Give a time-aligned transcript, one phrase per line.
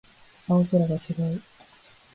[0.49, 1.43] 青空が違う